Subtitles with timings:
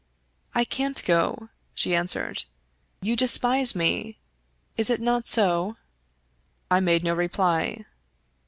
[0.55, 2.45] "I can't go," she answered."
[3.03, 4.17] You despise me—
[4.75, 5.77] is it not so?"
[6.71, 7.85] I made no reply.